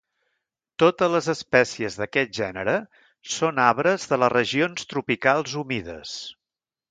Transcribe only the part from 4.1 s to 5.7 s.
de les regions tropicals